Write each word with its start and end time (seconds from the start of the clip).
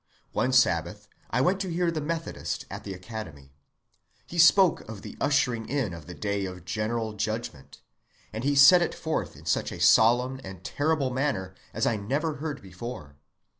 "One 0.31 0.51
Sabbath, 0.51 1.07
I 1.29 1.41
went 1.41 1.59
to 1.59 1.69
hear 1.71 1.91
the 1.91 2.01
Methodist 2.01 2.65
at 2.71 2.83
the 2.83 2.95
Academy. 2.95 3.53
He 4.25 4.39
spoke 4.39 4.81
of 4.89 5.03
the 5.03 5.15
ushering 5.21 5.69
in 5.69 5.93
of 5.93 6.07
the 6.07 6.15
day 6.15 6.45
of 6.45 6.65
general 6.65 7.13
judgment; 7.13 7.81
and 8.33 8.43
he 8.43 8.55
set 8.55 8.81
it 8.81 8.95
forth 8.95 9.35
in 9.35 9.45
such 9.45 9.71
a 9.71 9.79
solemn 9.79 10.41
and 10.43 10.63
terrible 10.63 11.11
manner 11.11 11.53
as 11.71 11.85
I 11.85 11.97
never 11.97 12.37
heard 12.37 12.63
before. 12.63 13.17